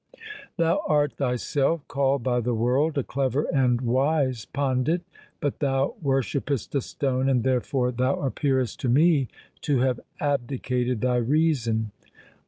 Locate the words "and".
3.53-3.81, 7.29-7.43